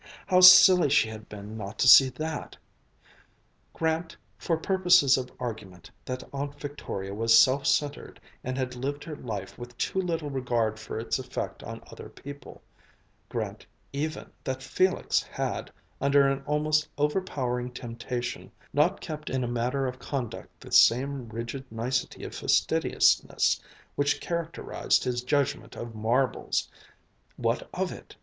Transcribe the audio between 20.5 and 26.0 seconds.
the same rigid nicety of fastidiousness which characterized his judgment of